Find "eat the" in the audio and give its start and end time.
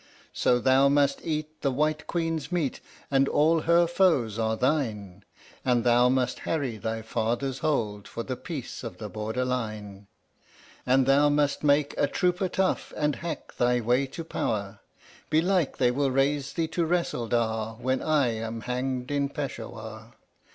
1.23-1.69